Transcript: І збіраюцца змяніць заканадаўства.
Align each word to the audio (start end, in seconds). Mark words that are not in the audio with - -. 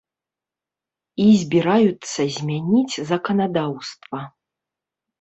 І 1.25 1.27
збіраюцца 1.43 2.21
змяніць 2.39 2.99
заканадаўства. 3.13 4.27